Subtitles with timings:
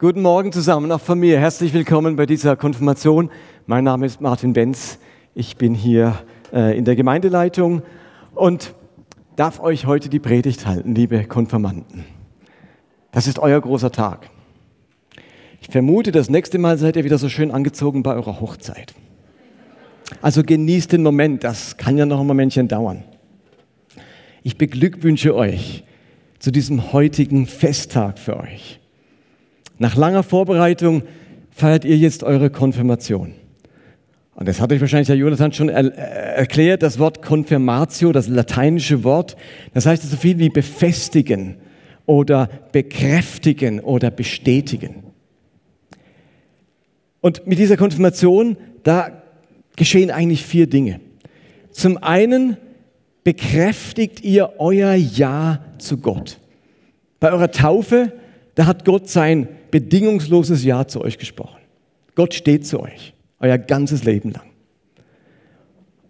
[0.00, 1.40] Guten Morgen zusammen, auch von mir.
[1.40, 3.30] Herzlich willkommen bei dieser Konfirmation.
[3.66, 5.00] Mein Name ist Martin Benz.
[5.34, 7.82] Ich bin hier äh, in der Gemeindeleitung
[8.32, 8.74] und
[9.34, 12.04] darf euch heute die Predigt halten, liebe Konfirmanden.
[13.10, 14.30] Das ist euer großer Tag.
[15.60, 18.94] Ich vermute, das nächste Mal seid ihr wieder so schön angezogen bei eurer Hochzeit.
[20.22, 23.02] Also genießt den Moment, das kann ja noch ein Momentchen dauern.
[24.44, 25.82] Ich beglückwünsche euch
[26.38, 28.78] zu diesem heutigen Festtag für euch.
[29.78, 31.02] Nach langer Vorbereitung
[31.50, 33.34] feiert ihr jetzt eure Konfirmation.
[34.34, 39.02] Und das hat euch wahrscheinlich Herr Jonathan schon er erklärt, das Wort Konfirmatio, das lateinische
[39.02, 39.36] Wort,
[39.74, 41.56] das heißt so viel wie befestigen
[42.06, 45.02] oder bekräftigen oder bestätigen.
[47.20, 49.22] Und mit dieser Konfirmation, da
[49.74, 51.00] geschehen eigentlich vier Dinge.
[51.72, 52.56] Zum einen
[53.24, 56.38] bekräftigt ihr euer Ja zu Gott.
[57.18, 58.12] Bei eurer Taufe,
[58.54, 61.58] da hat Gott sein bedingungsloses Ja zu euch gesprochen.
[62.14, 64.46] Gott steht zu euch, euer ganzes Leben lang.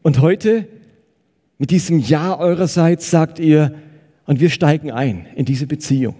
[0.02, 0.66] Und heute,
[1.58, 3.74] mit diesem Ja eurerseits, sagt ihr,
[4.27, 6.14] und wir steigen ein in diese Beziehung.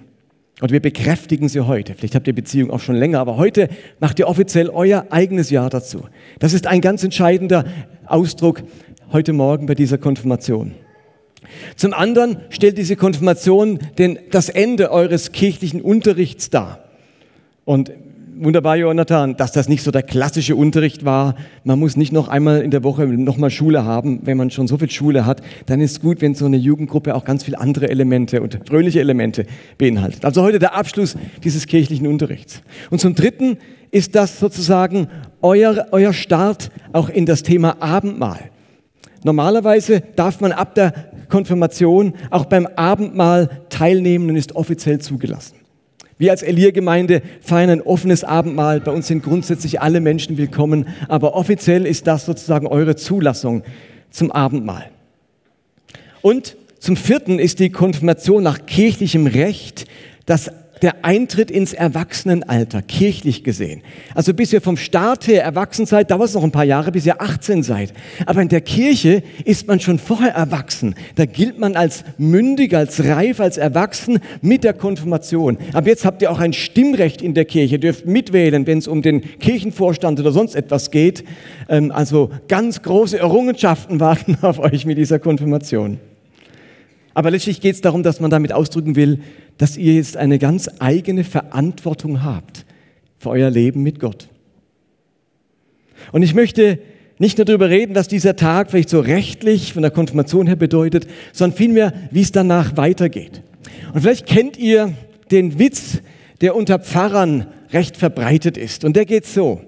[0.61, 1.95] Und wir bekräftigen sie heute.
[1.95, 3.69] Vielleicht habt ihr Beziehung auch schon länger, aber heute
[4.01, 6.09] macht ihr offiziell euer eigenes Ja dazu.
[6.41, 7.65] Das ist ein ganz entscheidender
[8.07, 8.63] Ausdruck
[9.13, 10.73] heute Morgen bei dieser Konfirmation.
[11.77, 16.88] Zum anderen stellt diese Konfirmation den, das Ende eures kirchlichen Unterrichts dar.
[17.69, 17.93] Und
[18.35, 21.35] wunderbar, Jonathan, dass das nicht so der klassische Unterricht war.
[21.65, 24.21] Man muss nicht noch einmal in der Woche nochmal Schule haben.
[24.23, 27.15] Wenn man schon so viel Schule hat, dann ist es gut, wenn so eine Jugendgruppe
[27.15, 29.45] auch ganz viele andere Elemente und fröhliche Elemente
[29.77, 30.25] beinhaltet.
[30.25, 32.63] Also heute der Abschluss dieses kirchlichen Unterrichts.
[32.89, 33.59] Und zum Dritten
[33.91, 35.09] ist das sozusagen
[35.43, 38.41] euer, euer Start auch in das Thema Abendmahl.
[39.25, 40.95] Normalerweise darf man ab der
[41.29, 45.58] Konfirmation auch beim Abendmahl teilnehmen und ist offiziell zugelassen.
[46.19, 48.81] Wir als Elia-Gemeinde feiern ein offenes Abendmahl.
[48.81, 53.63] Bei uns sind grundsätzlich alle Menschen willkommen, aber offiziell ist das sozusagen eure Zulassung
[54.11, 54.91] zum Abendmahl.
[56.21, 59.87] Und zum vierten ist die Konfirmation nach kirchlichem Recht
[60.27, 60.51] das
[60.83, 63.83] der Eintritt ins Erwachsenenalter, kirchlich gesehen.
[64.15, 67.07] Also bis ihr vom Staat her erwachsen seid, dauert es noch ein paar Jahre, bis
[67.07, 67.93] ihr 18 seid.
[68.27, 70.95] Aber in der Kirche ist man schon vorher erwachsen.
[71.17, 75.59] Da gilt man als mündig, als reif, als erwachsen mit der Konfirmation.
[75.73, 79.03] Aber jetzt habt ihr auch ein Stimmrecht in der Kirche, dürft mitwählen, wenn es um
[79.03, 81.25] den Kirchenvorstand oder sonst etwas geht.
[81.69, 85.99] Ähm, also ganz große Errungenschaften warten auf euch mit dieser Konfirmation.
[87.19, 89.19] Aber letztlich geht es darum, dass man damit ausdrücken will,
[89.57, 92.65] dass ihr jetzt eine ganz eigene Verantwortung habt
[93.19, 94.29] für euer Leben mit Gott.
[96.13, 96.79] Und ich möchte
[97.19, 101.09] nicht nur darüber reden, was dieser Tag vielleicht so rechtlich von der Konfirmation her bedeutet,
[101.33, 103.43] sondern vielmehr, wie es danach weitergeht.
[103.93, 104.93] Und vielleicht kennt ihr
[105.33, 105.99] den Witz,
[106.41, 108.85] der unter Pfarrern recht verbreitet ist.
[108.85, 109.61] Und der geht so.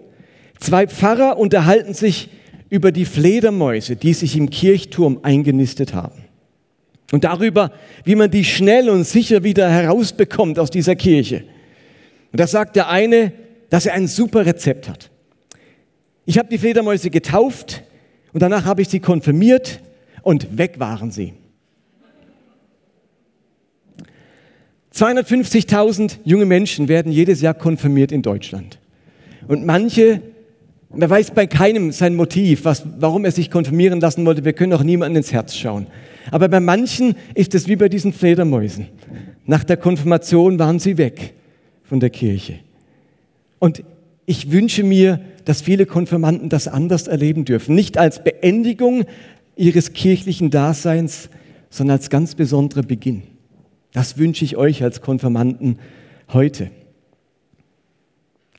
[0.60, 2.28] Zwei Pfarrer unterhalten sich
[2.68, 6.19] über die Fledermäuse, die sich im Kirchturm eingenistet haben
[7.12, 7.72] und darüber,
[8.04, 11.44] wie man die schnell und sicher wieder herausbekommt aus dieser Kirche.
[12.32, 13.32] Und da sagt der eine,
[13.68, 15.10] dass er ein super Rezept hat.
[16.24, 17.82] Ich habe die Fledermäuse getauft
[18.32, 19.80] und danach habe ich sie konfirmiert
[20.22, 21.34] und weg waren sie.
[24.94, 28.78] 250.000 junge Menschen werden jedes Jahr konfirmiert in Deutschland.
[29.48, 30.20] Und manche,
[30.94, 34.44] man weiß bei keinem sein Motiv, was, warum er sich konfirmieren lassen wollte.
[34.44, 35.86] Wir können auch niemandem ins Herz schauen.
[36.30, 38.88] Aber bei manchen ist es wie bei diesen Fledermäusen.
[39.46, 41.34] Nach der Konfirmation waren sie weg
[41.84, 42.58] von der Kirche.
[43.58, 43.84] Und
[44.26, 47.74] ich wünsche mir, dass viele Konfirmanden das anders erleben dürfen.
[47.74, 49.04] Nicht als Beendigung
[49.56, 51.30] ihres kirchlichen Daseins,
[51.68, 53.22] sondern als ganz besonderer Beginn.
[53.92, 55.78] Das wünsche ich euch als Konfirmanden
[56.32, 56.70] heute.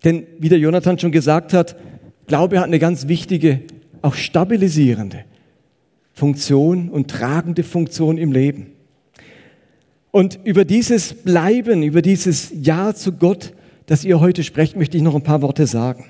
[0.03, 1.75] Denn wie der Jonathan schon gesagt hat,
[2.27, 3.61] Glaube hat eine ganz wichtige,
[4.01, 5.25] auch stabilisierende
[6.13, 8.67] Funktion und tragende Funktion im Leben.
[10.11, 13.53] Und über dieses Bleiben, über dieses Ja zu Gott,
[13.85, 16.05] das ihr heute sprecht, möchte ich noch ein paar Worte sagen.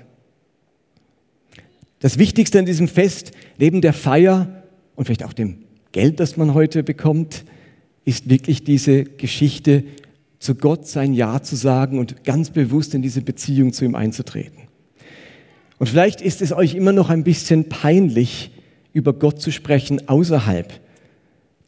[1.99, 4.63] Das Wichtigste an diesem Fest, neben der Feier
[4.95, 5.59] und vielleicht auch dem
[5.91, 7.45] Geld, das man heute bekommt,
[8.05, 9.83] ist wirklich diese Geschichte,
[10.39, 14.60] zu Gott sein Ja zu sagen und ganz bewusst in diese Beziehung zu ihm einzutreten.
[15.81, 18.51] Und vielleicht ist es euch immer noch ein bisschen peinlich,
[18.93, 20.71] über Gott zu sprechen außerhalb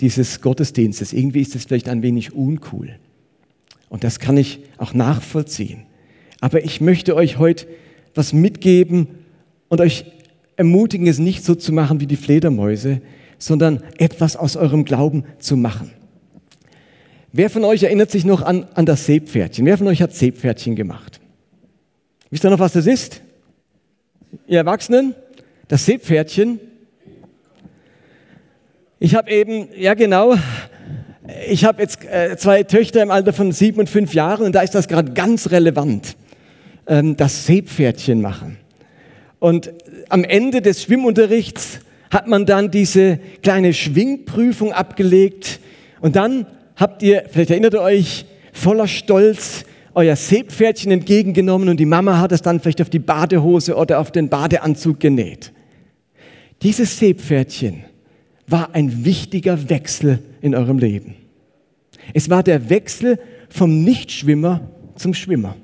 [0.02, 1.14] dieses Gottesdienstes.
[1.14, 2.92] Irgendwie ist es vielleicht ein wenig uncool.
[3.90, 5.88] Und das kann ich auch nachvollziehen.
[6.42, 7.66] Aber ich möchte euch heute
[8.14, 9.08] was mitgeben
[9.68, 10.06] und euch
[10.58, 13.02] ermutigen, es nicht so zu machen wie die Fledermäuse,
[13.40, 15.90] sondern etwas aus eurem Glauben zu machen.
[17.32, 19.66] Wer von euch erinnert sich noch an, an das Seepferdchen?
[19.66, 21.20] Wer von euch hat Seepferdchen gemacht?
[22.30, 23.23] Wisst ihr noch, was das ist?
[24.48, 25.14] Ihr Erwachsenen?
[25.68, 26.60] Das Seepferdchen.
[29.00, 30.36] Ich habe eben, ja genau,
[31.48, 34.62] ich habe jetzt äh, zwei Töchter im Alter von sieben und fünf Jahren und da
[34.62, 36.16] ist das gerade ganz relevant,
[36.88, 38.58] ähm, das Seepferdchen machen.
[39.40, 39.72] Und
[40.10, 45.60] am Ende des Schwimmunterrichts hat man dann diese kleine Schwingprüfung abgelegt
[46.02, 51.86] und dann habt ihr, vielleicht erinnert ihr euch, voller Stolz euer Seepferdchen entgegengenommen und die
[51.86, 55.52] Mama hat es dann vielleicht auf die Badehose oder auf den Badeanzug genäht.
[56.62, 57.84] Dieses Seepferdchen
[58.48, 61.16] war ein wichtiger Wechsel in eurem Leben.
[62.14, 63.20] Es war der Wechsel
[63.50, 65.56] vom Nichtschwimmer zum Schwimmer.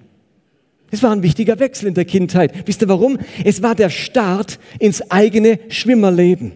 [0.92, 2.68] Es war ein wichtiger Wechsel in der Kindheit.
[2.68, 3.20] Wisst ihr warum?
[3.44, 6.54] Es war der Start ins eigene Schwimmerleben.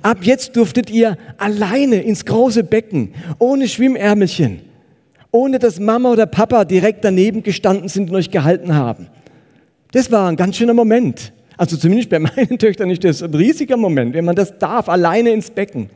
[0.00, 4.60] Ab jetzt durftet ihr alleine ins große Becken, ohne Schwimmärmelchen,
[5.32, 9.08] ohne dass Mama oder Papa direkt daneben gestanden sind und euch gehalten haben.
[9.90, 11.32] Das war ein ganz schöner Moment.
[11.56, 15.30] Also zumindest bei meinen Töchtern ist das ein riesiger Moment, wenn man das darf, alleine
[15.30, 15.90] ins Becken.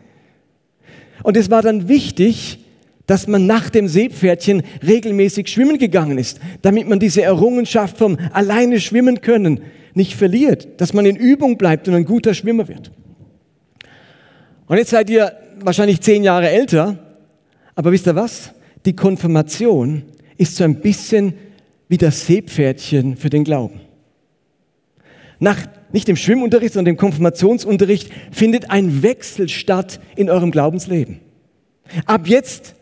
[1.23, 2.59] Und es war dann wichtig,
[3.07, 8.81] dass man nach dem Seepferdchen regelmäßig schwimmen gegangen ist, damit man diese Errungenschaft vom alleine
[8.81, 9.61] schwimmen können
[9.95, 12.91] nicht verliert, dass man in Übung bleibt und ein guter Schwimmer wird.
[14.67, 16.99] Und jetzt seid ihr wahrscheinlich zehn Jahre älter,
[17.75, 18.53] aber wisst ihr was?
[18.87, 20.05] Die Konfirmation
[20.37, 21.35] ist so ein bisschen
[21.89, 23.81] wie das Seepferdchen für den Glauben.
[25.39, 25.59] Nach
[25.93, 31.21] nicht dem Schwimmunterricht, sondern dem Konfirmationsunterricht findet ein Wechsel statt in eurem Glaubensleben.
[32.07, 32.75] Ab jetzt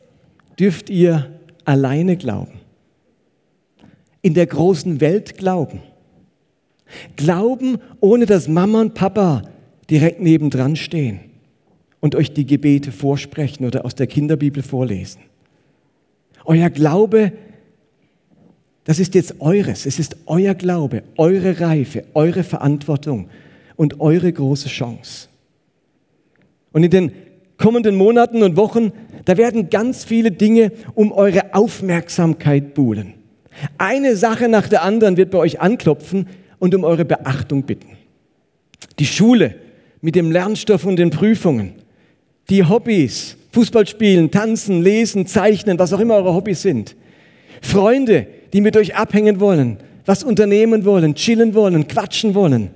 [0.58, 2.60] dürft ihr alleine glauben.
[4.22, 5.82] In der großen Welt glauben.
[7.16, 9.42] Glauben, ohne dass Mama und Papa
[9.90, 11.20] direkt nebendran stehen
[12.00, 15.20] und euch die Gebete vorsprechen oder aus der Kinderbibel vorlesen.
[16.44, 17.32] Euer Glaube,
[18.84, 19.86] das ist jetzt eures.
[19.86, 23.28] Es ist euer Glaube, eure Reife, eure Verantwortung
[23.76, 25.28] und eure große Chance.
[26.72, 27.12] Und in den
[27.56, 28.92] kommenden Monaten und Wochen,
[29.24, 33.14] da werden ganz viele Dinge um eure Aufmerksamkeit buhlen.
[33.78, 36.26] Eine Sache nach der anderen wird bei euch anklopfen
[36.58, 37.96] und um eure Beachtung bitten.
[38.98, 39.54] Die Schule
[40.00, 41.72] mit dem Lernstoff und den Prüfungen,
[42.50, 46.96] die Hobbys, Fußball spielen, tanzen, lesen, zeichnen, was auch immer eure Hobbys sind.
[47.62, 52.70] Freunde, die mit euch abhängen wollen, was unternehmen wollen, chillen wollen, quatschen wollen.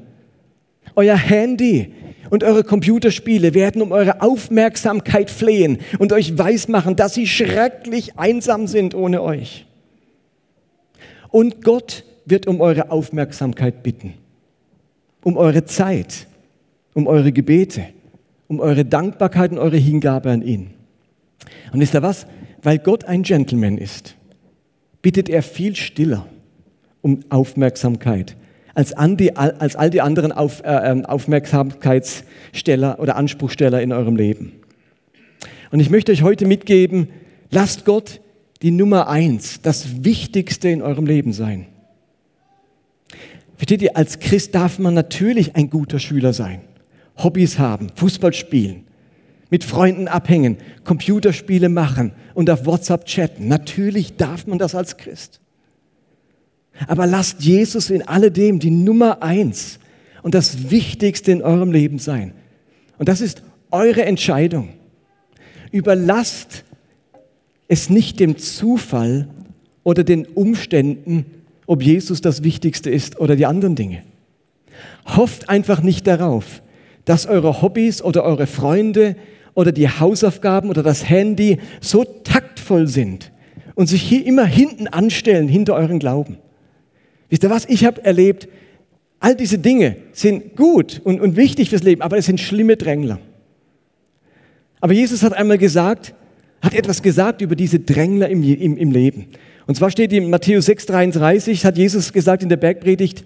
[0.95, 1.93] Euer Handy,
[2.31, 8.67] und eure Computerspiele werden um eure Aufmerksamkeit flehen und euch weismachen, dass sie schrecklich einsam
[8.67, 9.67] sind ohne euch.
[11.31, 14.15] Und Gott wird um eure Aufmerksamkeit bitten,
[15.23, 16.27] um eure Zeit,
[16.95, 17.87] um eure Gebete,
[18.49, 20.71] um eure Dankbarkeit und eure Hingabe an ihn.
[21.73, 22.27] Und wisst ihr was?
[22.63, 24.17] Weil Gott ein Gentleman ist,
[25.03, 26.27] bittet er viel stiller
[27.03, 28.37] um Aufmerksamkeit
[28.79, 34.53] als, die, als all die anderen Auf, äh, ähm, Aufmerksamkeitssteller oder Anspruchsteller in eurem Leben.
[35.73, 37.09] Und ich möchte euch heute mitgeben,
[37.51, 38.21] lasst Gott
[38.63, 41.67] die Nummer eins, das Wichtigste in eurem Leben sein.
[43.57, 46.61] Versteht ihr, als Christ darf man natürlich ein guter Schüler sein,
[47.23, 48.85] Hobbys haben, Fußball spielen,
[49.51, 53.49] mit Freunden abhängen, Computerspiele machen und auf WhatsApp chatten.
[53.49, 55.41] Natürlich darf man das als Christ.
[56.87, 59.79] Aber lasst Jesus in alledem die Nummer eins
[60.23, 62.33] und das Wichtigste in eurem Leben sein.
[62.99, 64.71] Und das ist eure Entscheidung.
[65.73, 66.65] Überlasst
[67.67, 69.29] es nicht dem Zufall
[69.83, 71.27] oder den Umständen,
[71.67, 74.03] ob Jesus das Wichtigste ist oder die anderen Dinge.
[75.07, 76.63] Hofft einfach nicht darauf,
[77.09, 79.17] dass eure Hobbys oder eure Freunde
[79.55, 83.33] oder die Hausaufgaben oder das Handy so taktvoll sind
[83.75, 86.37] und sich hier immer hinten anstellen hinter euren Glauben.
[87.31, 87.65] Wisst ihr was?
[87.65, 88.47] Ich habe erlebt,
[89.21, 93.19] all diese Dinge sind gut und, und wichtig fürs Leben, aber es sind schlimme Drängler.
[94.83, 96.13] Aber Jesus hat einmal gesagt,
[96.61, 99.29] hat etwas gesagt über diese Drängler im, im, im Leben.
[99.67, 103.25] Und zwar steht in Matthäus 6,33, hat Jesus gesagt in der Bergpredigt,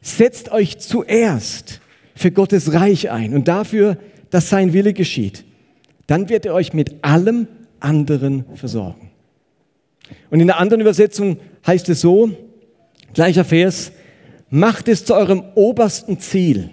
[0.00, 1.80] setzt euch zuerst
[2.16, 3.98] für Gottes Reich ein und dafür,
[4.30, 5.44] dass sein Wille geschieht.
[6.08, 7.46] Dann wird er euch mit allem
[7.78, 9.10] anderen versorgen.
[10.30, 12.32] Und in der anderen Übersetzung heißt es so,
[13.16, 13.92] Gleicher Vers.
[14.50, 16.70] Macht es zu eurem obersten Ziel,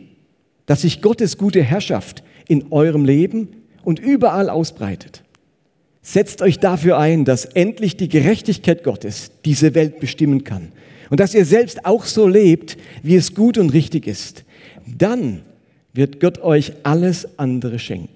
[0.65, 3.47] dass sich Gottes gute Herrschaft in eurem Leben
[3.83, 5.23] und überall ausbreitet.
[6.01, 10.73] Setzt euch dafür ein, dass endlich die Gerechtigkeit Gottes diese Welt bestimmen kann
[11.09, 14.43] und dass ihr selbst auch so lebt, wie es gut und richtig ist.
[14.85, 15.41] Dann
[15.93, 18.09] wird Gott euch alles andere schenken.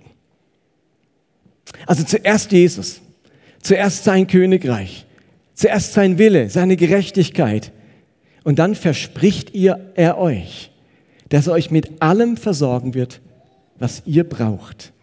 [1.85, 3.01] Also zuerst Jesus,
[3.61, 5.05] zuerst sein Königreich,
[5.53, 7.71] zuerst sein Wille, seine Gerechtigkeit
[8.43, 10.71] Und dann verspricht ihr, er euch,
[11.27, 13.19] dass er euch mit allem versorgen wird,
[13.77, 14.93] was ihr braucht.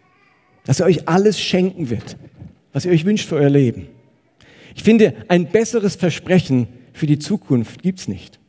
[0.65, 2.17] Dass er euch alles schenken wird,
[2.73, 3.87] was ihr euch wünscht für euer Leben.
[4.75, 8.39] Ich finde, ein besseres Versprechen für die Zukunft gibt es nicht.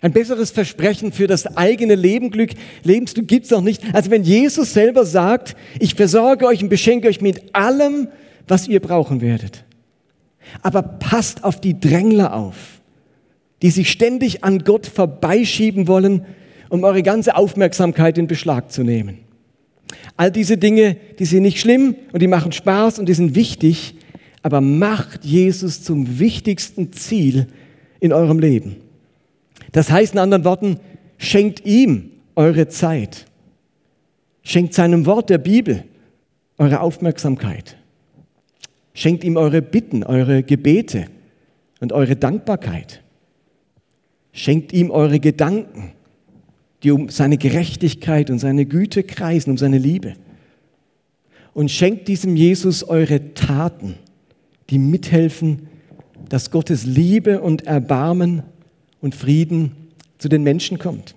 [0.00, 2.50] Ein besseres Versprechen für das eigene Lebenglück,
[2.84, 3.82] Lebensglück gibt es noch nicht.
[3.92, 8.08] Also wenn Jesus selber sagt, ich versorge euch und beschenke euch mit allem,
[8.46, 9.64] was ihr brauchen werdet.
[10.62, 12.80] Aber passt auf die Drängler auf,
[13.60, 16.24] die sich ständig an Gott vorbeischieben wollen,
[16.68, 19.18] um eure ganze Aufmerksamkeit in Beschlag zu nehmen.
[20.16, 23.96] All diese Dinge, die sind nicht schlimm und die machen Spaß und die sind wichtig,
[24.42, 27.48] aber macht Jesus zum wichtigsten Ziel
[27.98, 28.76] in eurem Leben.
[29.72, 30.80] Das heißt in anderen Worten,
[31.18, 33.26] schenkt ihm eure Zeit.
[34.42, 35.84] Schenkt seinem Wort der Bibel
[36.56, 37.76] eure Aufmerksamkeit.
[38.94, 41.06] Schenkt ihm eure Bitten, eure Gebete
[41.80, 43.02] und eure Dankbarkeit.
[44.32, 45.92] Schenkt ihm eure Gedanken,
[46.82, 50.14] die um seine Gerechtigkeit und seine Güte kreisen, um seine Liebe.
[51.54, 53.96] Und schenkt diesem Jesus eure Taten,
[54.70, 55.68] die mithelfen,
[56.28, 58.42] dass Gottes Liebe und Erbarmen
[59.00, 59.72] und Frieden
[60.18, 61.14] zu den Menschen kommt.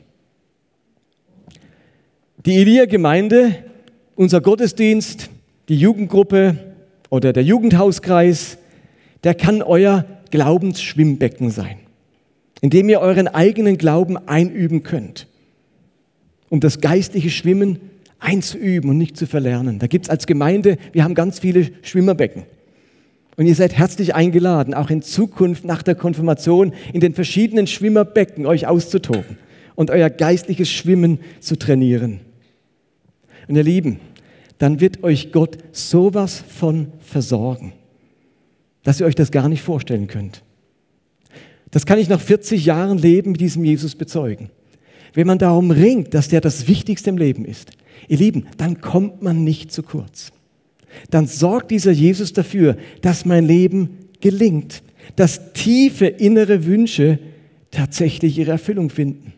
[2.45, 3.55] Die Elia-Gemeinde,
[4.15, 5.29] unser Gottesdienst,
[5.69, 6.57] die Jugendgruppe
[7.09, 8.57] oder der Jugendhauskreis,
[9.23, 11.77] der kann euer Glaubensschwimmbecken sein,
[12.61, 15.27] in dem ihr euren eigenen Glauben einüben könnt,
[16.49, 17.79] um das geistliche Schwimmen
[18.19, 19.79] einzuüben und nicht zu verlernen.
[19.79, 22.43] Da gibt es als Gemeinde, wir haben ganz viele Schwimmerbecken.
[23.37, 28.45] Und ihr seid herzlich eingeladen, auch in Zukunft nach der Konfirmation in den verschiedenen Schwimmerbecken
[28.45, 29.37] euch auszutoben
[29.75, 32.19] und euer geistliches Schwimmen zu trainieren.
[33.47, 33.99] Und ihr Lieben,
[34.57, 37.73] dann wird euch Gott sowas von versorgen,
[38.83, 40.43] dass ihr euch das gar nicht vorstellen könnt.
[41.71, 44.49] Das kann ich nach 40 Jahren Leben mit diesem Jesus bezeugen.
[45.13, 47.71] Wenn man darum ringt, dass der das Wichtigste im Leben ist,
[48.07, 50.31] ihr Lieben, dann kommt man nicht zu kurz
[51.09, 54.83] dann sorgt dieser Jesus dafür, dass mein Leben gelingt,
[55.15, 57.19] dass tiefe innere Wünsche
[57.71, 59.33] tatsächlich ihre Erfüllung finden.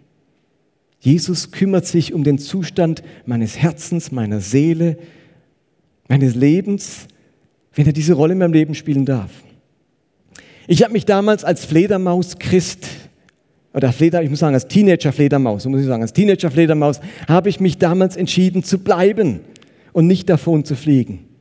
[0.99, 4.97] Jesus kümmert sich um den Zustand meines Herzens, meiner Seele,
[6.07, 7.07] meines Lebens,
[7.73, 9.31] wenn er diese Rolle in meinem Leben spielen darf.
[10.67, 12.87] Ich habe mich damals als Fledermaus-Christ
[13.73, 17.59] oder Fleder, ich muss sagen, als Teenager-Fledermaus, so muss ich sagen, als Teenager-Fledermaus habe ich
[17.59, 19.41] mich damals entschieden zu bleiben
[19.91, 21.32] und nicht davon zu fliegen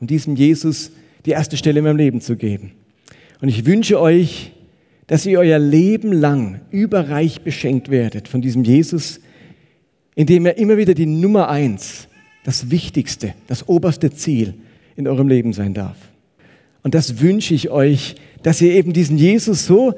[0.00, 0.90] und diesem Jesus
[1.26, 2.72] die erste Stelle in meinem Leben zu geben.
[3.40, 4.52] Und ich wünsche euch,
[5.06, 9.20] dass ihr euer Leben lang überreich beschenkt werdet von diesem Jesus,
[10.14, 12.08] indem er immer wieder die Nummer eins,
[12.44, 14.54] das Wichtigste, das oberste Ziel
[14.96, 15.96] in eurem Leben sein darf.
[16.82, 19.94] Und das wünsche ich euch, dass ihr eben diesen Jesus so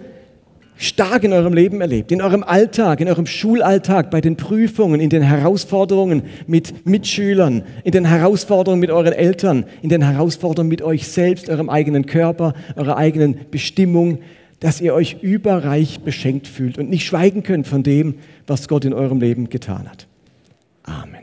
[0.82, 5.10] stark in eurem Leben erlebt, in eurem Alltag, in eurem Schulalltag, bei den Prüfungen, in
[5.10, 11.06] den Herausforderungen mit Mitschülern, in den Herausforderungen mit euren Eltern, in den Herausforderungen mit euch
[11.06, 14.18] selbst, eurem eigenen Körper, eurer eigenen Bestimmung,
[14.58, 18.92] dass ihr euch überreich beschenkt fühlt und nicht schweigen könnt von dem, was Gott in
[18.92, 20.06] eurem Leben getan hat.
[20.82, 21.21] Amen.